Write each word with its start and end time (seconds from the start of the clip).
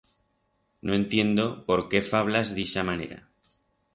No 0.81 0.95
entiendo 0.99 1.43
por 1.69 1.83
qué 1.91 2.01
fablas 2.13 2.53
d'ixa 2.57 2.87
manera. 2.91 3.21